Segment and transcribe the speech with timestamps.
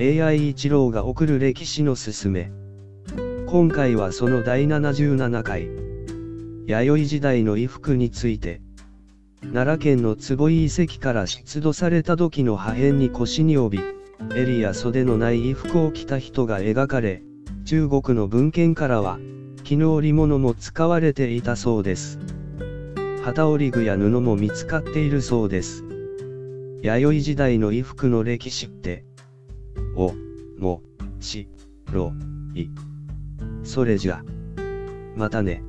[0.00, 2.52] AI 一郎が送る歴史のすすめ。
[3.48, 5.68] 今回はその第77回。
[6.68, 8.60] 弥生時代の衣服について。
[9.52, 13.84] 奈良県の坪井遺跡から出土された土器の破片に腰に帯び、
[14.36, 17.24] 襟や袖のない衣服を着た人が描かれ、
[17.64, 19.18] 中国の文献からは、
[19.64, 22.20] 絹織物も使われていたそうです。
[23.24, 25.82] 旗織具や布も見つかっているそうです。
[26.82, 29.07] 弥生時代の衣服の歴史って、
[29.96, 30.12] お、
[30.58, 30.82] も、
[31.20, 31.48] し、
[31.92, 32.12] ろ、
[32.54, 32.68] い。
[33.62, 34.22] それじゃ。
[35.16, 35.62] またね。